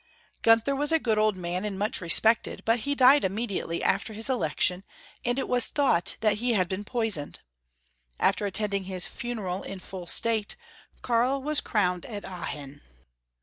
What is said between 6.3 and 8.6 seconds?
he had been poisoned. After